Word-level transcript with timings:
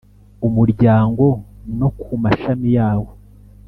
umuryango 0.47 1.25
no 1.79 1.89
ku 2.01 2.11
mashami 2.23 2.67
yawo. 2.77 3.09